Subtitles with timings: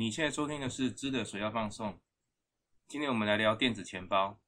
[0.00, 2.00] 你现在收听的是知的水要放送，
[2.88, 4.40] 今天我们来聊电子钱包。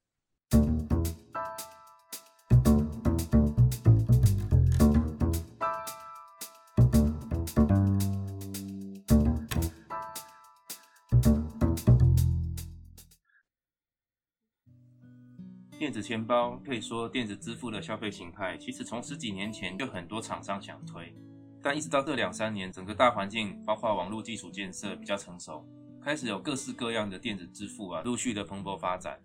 [15.78, 21.14] 电子钱包可以说电子支付的消费形态，其实从十几年前就很多厂商想推。
[21.62, 25.64] 但一直到这两三年，整个大环境包括网络基础建设比较成熟，
[26.04, 29.16] 开始有各式各样的电子支付啊，陆续的蓬勃发展。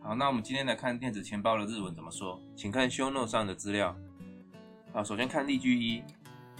[0.00, 3.96] 好，那我们今天来看电子钱包的日文怎么说，请看 show n o t e 上的资料。
[4.92, 6.02] 好，首先看例句一，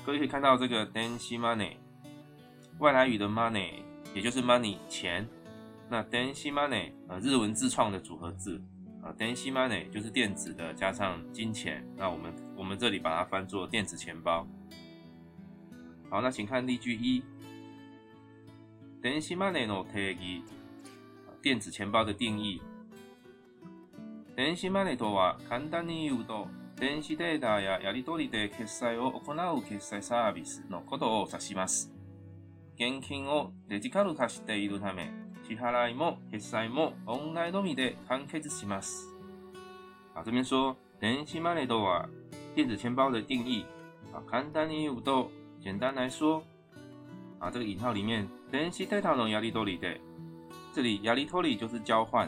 [0.07, 1.73] 各位可以看到这个 d e n c i Money，
[2.79, 3.83] 外来语的 Money，
[4.15, 5.27] 也就是 Money 钱，
[5.89, 8.63] 那 d e n c i Money，呃，日文自创的组合字，
[9.03, 14.47] 呃 d e n c i Money 就是电子的加上金钱，那我们我们这里把它翻作电子钱包。
[16.11, 17.23] 好，那请看例句一，
[19.01, 20.43] 電子マネーの定義、
[21.41, 22.61] 電子钱包的定義。
[24.37, 26.49] 電子マネーとは簡単に言うと、
[26.81, 31.93] 電子データややり取りで決済を行う決済サービスのことを指します。
[32.77, 35.13] 現金をデジタル化しているため、
[35.47, 39.07] 支払いも決済もオンラインのみで完結します。
[40.17, 42.09] 啊，这边说電子マネーとは
[42.57, 43.65] 電子钱包的定義。
[44.29, 46.43] 簡単に言うと简单来说，
[47.39, 50.01] 啊，这个引号里面，e e n d 電 o 資料的やり取り的，
[50.73, 52.27] 这里 t o r i 就是交换，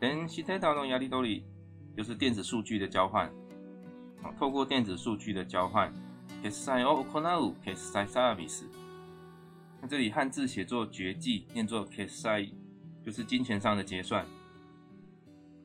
[0.00, 0.54] 電 y a
[0.96, 1.42] r i t o r i
[1.94, 3.26] 就是电子数据的交换。
[4.22, 5.92] 啊，透过电子数据的交换，
[6.42, 8.68] 決済を行 s 決済サー c e
[9.82, 12.50] 那这里汉字写作“绝技”，念作決済，
[13.04, 14.24] 就是金钱上的结算。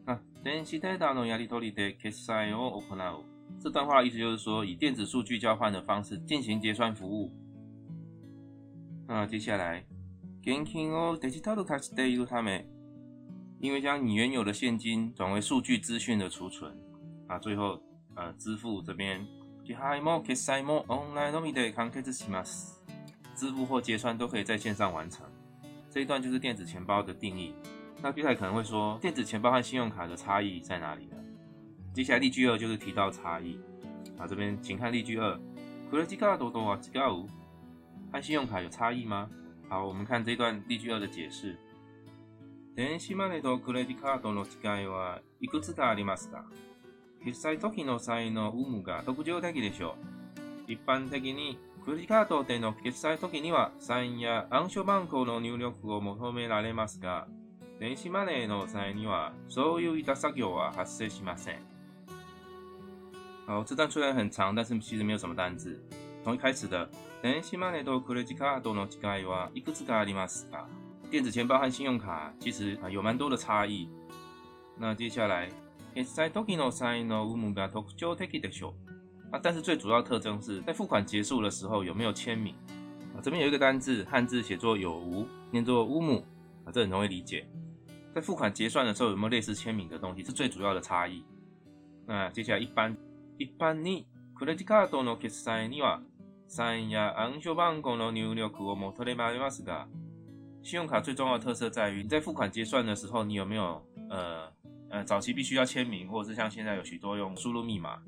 [0.05, 3.34] 啊，電子 i 料 e や a 取りで決済を行う。
[3.59, 7.31] 这段话的意思就是说，以电子数据交换的方式进行结算服务。
[9.07, 9.83] 那接下来，
[10.43, 10.59] 因
[13.73, 16.75] 为将你原有的现金转为数据资讯的储存，
[17.27, 17.81] 啊，最后
[18.15, 19.25] 呃支付这边，
[23.35, 25.25] 支付或结算都可以在线上完成。
[25.89, 27.53] 这一段就是电子钱包的定义。
[28.01, 31.15] 那接下来可能会说，电子钱包和信用卡的差异在哪里呢？
[31.95, 33.57] 接下来例句二就是提到差异
[34.17, 35.33] 啊，这边请看例句二，
[35.89, 37.25] クレジカードとは違う？
[38.11, 39.29] 和信用卡有差异吗？
[39.69, 41.57] 好，我们看这段例句二的解释。
[42.75, 46.43] 電子マネーとクレジカードの違いはいくつかありますか？
[47.23, 49.93] 決済時の際の有無が特徴的でしょう。
[50.73, 57.25] 一般的にクレジカードでの決済時にはサインや暗証番号の入力を求められますが、
[57.79, 61.74] 電子マネーの際にはそういった作業は発生しません。
[63.47, 65.79] 好，这段虽然很长，但是其实没有什么单字。
[66.23, 66.89] 从一开始的
[67.21, 67.39] 电
[71.23, 73.87] 子钱包和信用卡其实啊有蛮多的差异。
[74.77, 76.41] 那接下来的
[78.67, 82.55] 啊，但是最主要特征是在付款结束的时候有没有签名
[83.15, 83.21] 啊？
[83.21, 86.23] 这边有一个单字，汉字写作有无，念作乌姆
[86.65, 87.47] 啊，这很容易理解。
[88.13, 91.23] 在付款结算的时候有没有类似签名的东西，是最主要的差异。
[92.07, 92.95] 那接下来一般。
[93.37, 95.99] 一般に、クレジカードの決済には、
[96.47, 99.87] サインや暗証番号の入力を求められますが、
[100.63, 104.51] 信用卡最重要的特色在于，你在付款结算的时候，你有没有呃
[104.89, 107.99] 呃早期必须要签名，或者是像现在有许多用输入密码。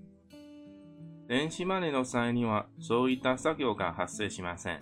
[1.28, 4.82] 電子マネーの際にはそういった作業が発生しません。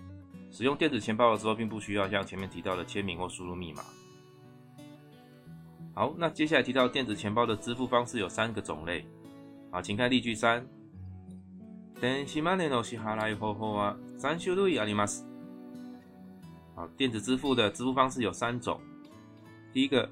[0.51, 3.83] 使用電子钱包的时候，并不需要像前面提到的签名或输入密码。
[5.95, 9.05] 好，那接下来提到电子钱包的支付方式有三个种类，
[9.75, 10.65] 好，请看例句三。
[11.99, 12.25] 電
[17.11, 18.79] 子支付的支付方式有三種。
[19.73, 20.09] 第一個，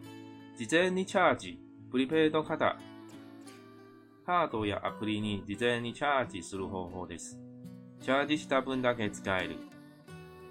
[0.58, 1.56] 自前尼 charge，
[1.94, 2.76] 預備都卡打，
[4.26, 7.18] 卡都要阿普哩尼自前尼 c h a g e 思路後後的
[8.02, 9.48] ，charge 是分都可以自改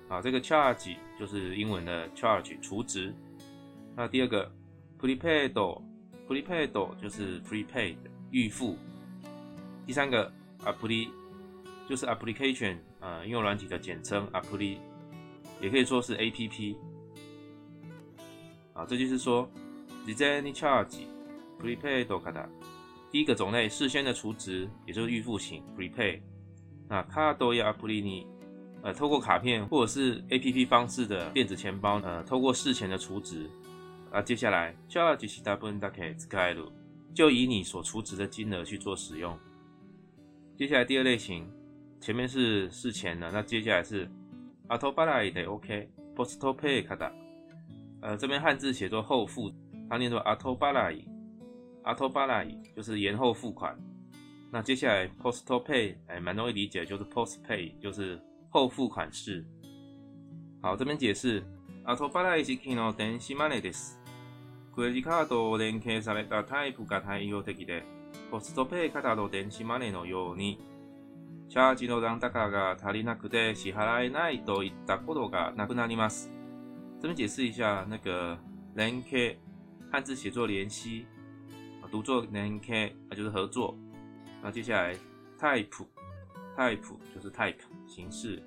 [0.09, 3.15] 好，这个 charge 就是英文的 charge，储值。
[3.95, 4.51] 那第二个
[4.99, 7.39] p r e p a i d p r e p a i d 就是
[7.41, 7.99] p r e p a i d
[8.31, 8.75] 预付。
[9.85, 10.33] 第三个
[10.65, 11.09] a p p l y
[11.89, 14.79] 就是 application，呃，应用软体的简称 apply，
[15.61, 16.77] 也可以说是 app。
[18.75, 19.49] 啊，这就是说
[20.07, 22.49] ，design charge，prepay do k a
[23.11, 26.21] 第一个种类，事先的储值，也就是预付型 prepay。
[26.89, 28.25] 那 c a d o ya apply ni，
[28.83, 33.51] 呃，透过卡片或者是 app 方式的电子钱包，呃，透过事前的储值。
[34.13, 36.67] 啊，接下来 charge 是 wakai z i k a
[37.13, 39.37] 就以你所储值的金额去做使用。
[40.65, 41.45] 接下来第二类型，
[42.01, 44.09] 前面是事前的，那接下来是
[44.69, 46.55] atobalai，得 OK，postpay o
[46.89, 47.11] kada，
[48.01, 49.51] 呃，这边汉字写作后付，
[49.91, 53.77] 它念作 atobalai，atobalai 就是延后付款。
[54.53, 58.17] 那接下来 postpay，o 哎，蛮容易理解，就是 postpay 就是
[58.49, 59.45] 后付款式。
[60.63, 61.43] 好，这边解释
[61.85, 63.95] atobalai 是 k i n o d e n simanades，
[64.73, 67.83] クレジットを連携されたタイプが代表的で。
[68.33, 70.59] コストペイ型の電子マネーのように、
[71.51, 76.31] チャージの残高が足りなくて支払えないといったことがなくなります。
[77.03, 78.39] 这边解释一下那个
[78.75, 79.37] l k”
[79.91, 81.05] 汉字写作“联系”，
[81.93, 83.77] 读作 l k” 啊，就是合作。
[84.43, 84.95] 那接下来
[85.39, 86.79] “type”，type
[87.15, 87.57] 就是 type
[87.87, 88.43] 形式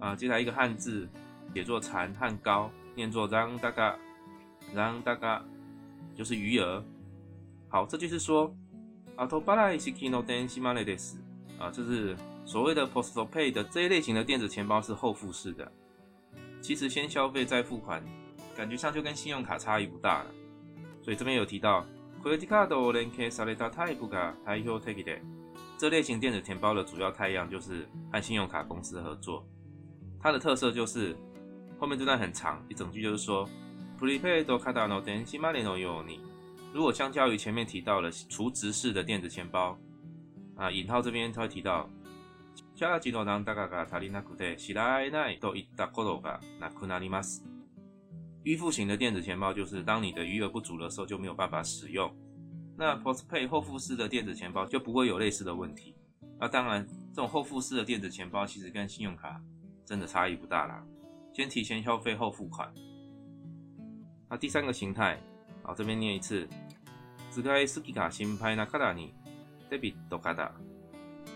[0.00, 0.16] 啊。
[0.16, 1.06] 接下来一个汉字
[1.52, 5.42] 写作“残和高，念作 “zang daga”，“zang daga”
[6.16, 6.82] 就是余额。
[7.68, 8.50] 好，这就是说。
[9.18, 11.16] Atobalai siki no denshi made des，
[11.58, 12.16] 啊，这是
[12.46, 15.70] 所谓的 postpaid 的这一类型的电子钱包是后付式的。
[16.60, 18.00] 其实先消费再付款，
[18.56, 20.26] 感觉上就跟信用卡差异不大了。
[21.02, 21.84] 所以这边有提到
[22.22, 25.18] kreditkado nke sareta taihuga taiyo take des，
[25.76, 29.44] 这类型电子钱包的主要太阳就是和信用卡公司合作。
[30.20, 31.16] 它的特色就是
[31.76, 33.48] 后面这段很长，一整句就是说
[33.98, 36.20] prepaid kado no denshi made no yoni。
[36.72, 39.76] 如果相较于前面提到的储值式的电子钱包，
[40.56, 41.88] 啊尹浩这边他会提到，
[48.44, 52.10] 预付型的电子钱包就是当你的余额不足的时候就没有办法使用。
[52.78, 55.94] 那 pos pay 后付式的电子钱包就不会有类似的问题。
[56.40, 59.40] 那当然，这种后付式的电子钱包其实跟信用卡
[59.84, 60.86] 真的差异不大啦，
[61.34, 62.72] 先提前消费后付款。
[64.30, 65.18] 那第三个形态。
[65.68, 66.48] 好，这边念一次。
[67.30, 69.10] 使い新拍那心配な d に
[69.70, 70.50] デビットから。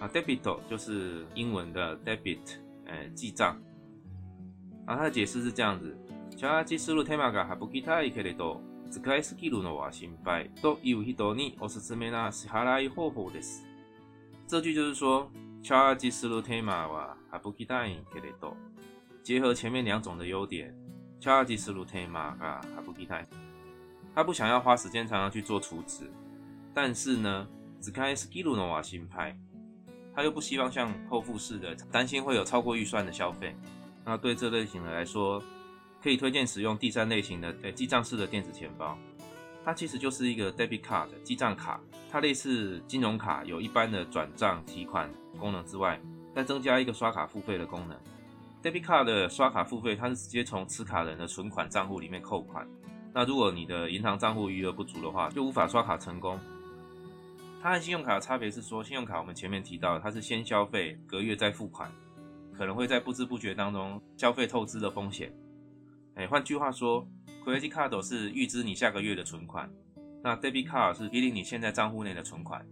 [0.00, 2.38] 啊，デビット就是英文的 debit，
[2.87, 3.61] 哎，记账。
[4.87, 5.94] 啊，他的解释是这样子。
[6.34, 8.58] チャージするテーマが省きたいけれど、
[8.90, 13.61] 使いぎるのは心配という人におすすめな支払い方法です。
[14.49, 15.31] 这句就是说，
[15.62, 17.14] チャージするテーマは
[17.44, 18.56] 省きたいけれど，
[19.23, 20.75] 结合前面两种的优点，
[21.20, 23.26] チャージするテーマが省きたい。
[24.14, 26.11] 他不想要花时间常常去做储值，
[26.75, 27.47] 但是呢，
[27.81, 29.37] 只开 Skilunova 新拍，
[30.14, 33.56] 他又不希望像后付式的担心会有超过预算的消费。
[34.05, 35.43] 那对这类型的来说，
[36.03, 38.97] 可以推荐使用第三类型的诶记账式的电子钱包。
[39.64, 41.81] 它其实就是一个 Debit Card 记账卡，
[42.11, 45.99] 它类似金融卡，有一般的转账、提款功能之外，
[46.35, 47.97] 再增加一个刷卡付费的功能。
[48.62, 52.67] Debit Card 的刷卡付费，它是直接从持卡人的存款账户里面扣款。
[53.14, 56.38] 那如果你的银行账户余额不足的话，就无法刷卡成功。
[57.61, 61.93] 它和信用卡的差别是说，信用卡我们前面提到，它是先消费，隔月再付款，
[62.56, 65.32] 可能会在不知不觉当中消费透支的风险。
[66.14, 67.06] 哎，换句话说
[67.44, 69.70] ，credit card 是预支你下个月的存款，
[70.25, 72.67] 那 debit card 是依领你现在账户内的存款。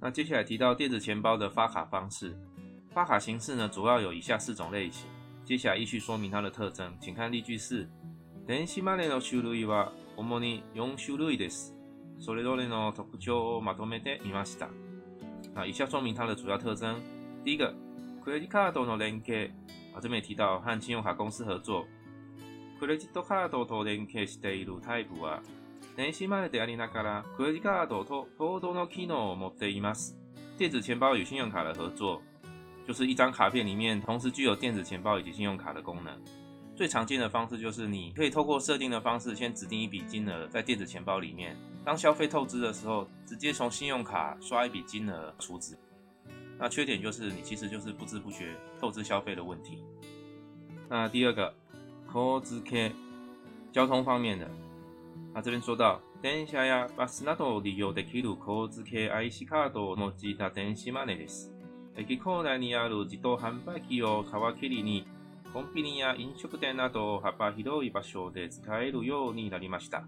[0.00, 2.36] 那接下来提到电子钱包的发卡方式，
[2.92, 5.08] 发卡形式呢主要有以下四种类型，
[5.44, 7.88] 接下来依次说明它的特征，请看例句四。
[8.48, 11.72] 電子マネーの種類は主に四種類です。
[12.18, 14.68] それらの特徴をまとめてみました。
[15.54, 16.98] 啊，以下说明它的主要特征。
[17.44, 17.74] 第一个，
[18.24, 19.52] クレジカと連携。
[19.92, 21.84] 啊，这边也提到和信用卡公司合作。
[22.80, 25.42] e レジットカードと連携しているタイプは
[25.98, 26.04] 能
[30.56, 32.20] 电子钱包与信用卡的合作，
[32.86, 36.12] 就是一张卡片里面同时具有电子钱包以及信用卡的功能。
[36.74, 45.76] 最常见的方式就是你可以透过设定的方式，先指定一笔金额在电子钱包里面，当消费透支的时候，直接从信用卡刷一笔金额出支。
[46.58, 49.78] 那缺点就是你其实就是不知不觉透支消费的问题。
[50.88, 51.54] 那第二个
[52.12, 52.90] ，kosuke
[53.70, 54.50] 交通方面的。
[55.34, 56.00] 発電所だ。
[56.22, 61.52] 電車やバスなどを利用できる交通系 IC カードを用いた電子マネーです。
[61.96, 65.06] 駅構内にある自動販売機を皮切りに、
[65.52, 70.04] コンビニや飲食店など幅広い場所で使えるようになりました。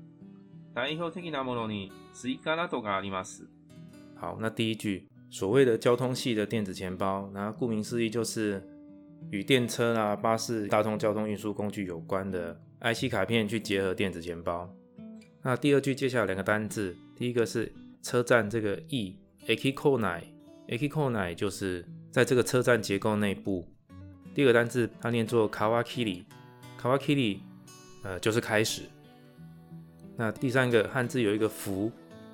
[0.75, 3.47] 代表的なものにスイカなどがあります。
[4.21, 8.63] 好，那第一句所谓的交通系的电子钱包，那顾名思义就是
[9.31, 14.69] 与电车啦、啊、巴士、大众交通运输工具有关的 IC 卡片去结合电子钱包。
[15.43, 19.17] 那第二句接下来两个单字，第一个是车站这个 e
[19.47, 20.19] a k i k o n a
[20.67, 23.67] i a k i k o n a i 就是在这个车站结构内部。
[24.35, 27.39] 第二个单字它念作 kawakiri，kawakiri
[28.05, 28.83] 呃就是开始。
[30.17, 31.91] 那第三个汉字有一个服，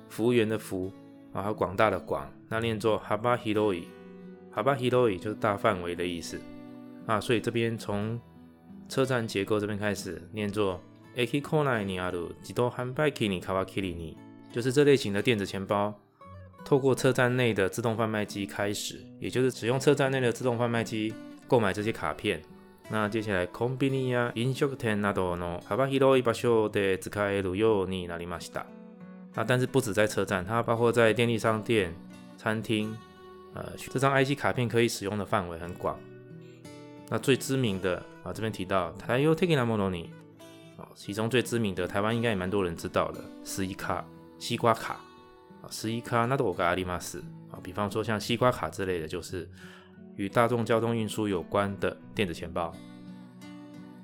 [0.09, 0.91] 服务员的服
[1.31, 3.79] 啊，后广大的广，那念作 h a b a h i r o i
[4.51, 6.39] h a b a h i r o i 就是大范围的意思
[7.05, 8.19] 啊，所以这边从
[8.89, 10.81] 车站结构这边开始念作。
[11.17, 12.69] IC 卡 i 尼阿鲁几多？
[12.69, 14.15] 含拜 a 尼卡瓦 i 里尼，
[14.53, 15.91] 就是这类型的电子钱包，
[16.63, 21.11] 透过车站内的自动贩卖机开始，也就是只用车站内的自动贩卖机
[21.47, 22.39] 购买这些卡片。
[22.91, 28.21] 那接下来コンビニや飲食店 o de z バ k a イバ u yo ni n a よ i m
[28.21, 28.63] a s まし a
[29.33, 31.91] 那但是不止在车站，它包括在电力商店、
[32.37, 32.95] 餐厅，
[33.55, 35.99] 呃，这张 IC 卡片可以使用的范围很广。
[37.09, 40.05] 那最知名的啊，这边提到台 i n a m o n ニ。
[40.77, 44.05] 啊，其中最知名的台湾应该也蛮多人知道了，十一卡、
[44.37, 44.93] 西瓜卡
[45.61, 47.19] 啊，十一卡那都我跟阿里玛斯
[47.51, 47.57] 啊。
[47.63, 49.49] 比方说像西瓜卡之类的，就是
[50.15, 52.71] 与大众交通运输有关的电子钱包。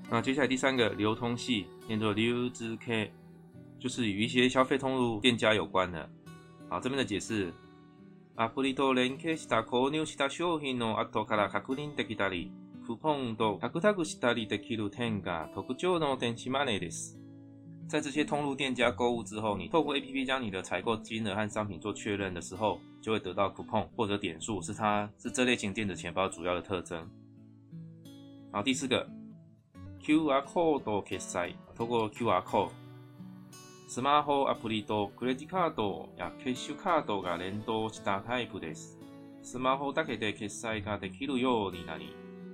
[0.09, 3.11] 那接下来第三个流通系，念作 “new 之 k”，
[3.79, 6.09] 就是与一些消费通路店家有关的。
[6.69, 7.53] 好，这边的解释
[8.33, 12.49] 啊，布里多连克西达可纽西达秀品的阿托卡拉确认的 kali。
[17.85, 26.97] 在这些通路店家购物之后，你透过 APP 将你的采购金额和商品做确认的时候，就会得到 Coupon 或者点数，是它是这类型电子钱包主要的特征。
[28.51, 29.05] 然后第四个
[30.01, 32.71] ，QR コード決済と过 QR コード、
[33.89, 38.97] スマホアプリとクレジカードやキャッシュカードが連動したタイプです。
[39.43, 42.22] スマホだけで決済ができるようになり。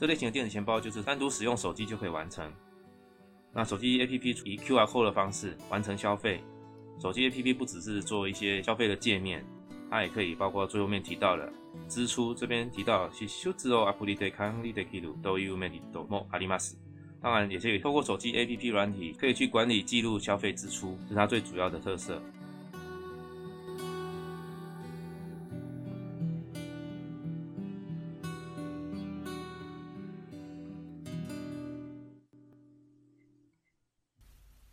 [0.00, 2.50] 这类型的电子钱包就是单独使用手机就可以完成。
[3.52, 6.40] 那手机 APP 以 QR Code 的方式完成消费。
[7.02, 9.44] 手机 APP 不只是做一些消费的界面，
[9.90, 11.52] 它也可以包括最后面提到的
[11.88, 12.32] 支出。
[12.34, 16.76] 这边提到是修治哦，阿布利对康利对记录都义务媒体都莫阿里玛斯。
[17.20, 22.22] 当然，也可以透过手机 APP 软体可以去管理记录消费支出，是它最主要的特色。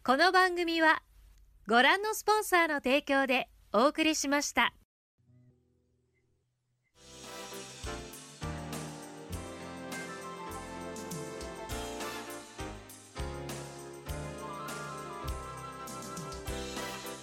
[0.07, 1.01] この番組は
[1.67, 4.71] ご覧のスポンサーの提供でお送りしました。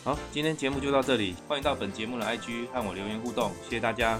[0.05, 4.19] 好，今天节目就到这里，欢迎到本节目的 IG 和我留言互动，谢谢大家。